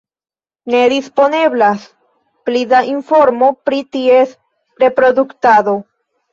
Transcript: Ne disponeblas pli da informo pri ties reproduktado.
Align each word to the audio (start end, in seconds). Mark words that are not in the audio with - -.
Ne 0.75 0.79
disponeblas 0.93 1.83
pli 2.49 2.63
da 2.73 2.81
informo 2.95 3.53
pri 3.69 3.85
ties 3.99 4.37
reproduktado. 4.87 5.81